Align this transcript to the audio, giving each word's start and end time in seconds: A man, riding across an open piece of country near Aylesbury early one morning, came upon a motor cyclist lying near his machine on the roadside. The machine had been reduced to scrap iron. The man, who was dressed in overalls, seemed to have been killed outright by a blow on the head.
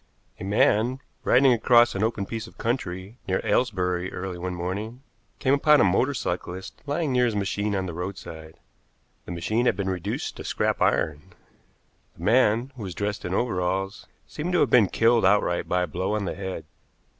A 0.39 0.43
man, 0.43 0.99
riding 1.23 1.53
across 1.53 1.93
an 1.93 2.01
open 2.03 2.25
piece 2.25 2.47
of 2.47 2.57
country 2.57 3.19
near 3.27 3.39
Aylesbury 3.43 4.11
early 4.11 4.39
one 4.39 4.55
morning, 4.55 5.03
came 5.37 5.53
upon 5.53 5.79
a 5.79 5.83
motor 5.83 6.15
cyclist 6.15 6.81
lying 6.87 7.11
near 7.13 7.25
his 7.25 7.35
machine 7.35 7.75
on 7.75 7.85
the 7.85 7.93
roadside. 7.93 8.55
The 9.25 9.31
machine 9.31 9.67
had 9.67 9.75
been 9.75 9.91
reduced 9.91 10.37
to 10.37 10.43
scrap 10.43 10.81
iron. 10.81 11.33
The 12.17 12.23
man, 12.23 12.71
who 12.75 12.81
was 12.81 12.95
dressed 12.95 13.25
in 13.25 13.35
overalls, 13.35 14.07
seemed 14.25 14.53
to 14.53 14.61
have 14.61 14.71
been 14.71 14.87
killed 14.89 15.23
outright 15.23 15.69
by 15.69 15.83
a 15.83 15.87
blow 15.87 16.15
on 16.15 16.25
the 16.25 16.33
head. 16.33 16.65